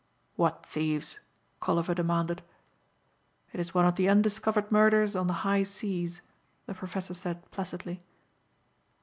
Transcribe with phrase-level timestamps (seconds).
[0.35, 1.19] "What thieves?"
[1.59, 2.41] Colliver demanded.
[3.53, 6.21] "It is one of the undiscovered murders on the high seas,"
[6.65, 8.01] the professor said placidly.